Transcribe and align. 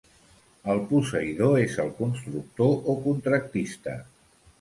El 0.75 0.79
posseïdor 0.91 1.57
és 1.63 1.75
el 1.83 1.91
constructor 1.99 2.73
o 2.95 2.97
contractista. 3.05 3.95